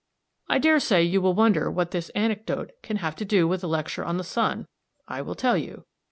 [0.49, 4.03] I daresay you will wonder what this anecdote can have to do with a lecture
[4.03, 4.65] on the sun
[5.07, 5.85] I will tell you.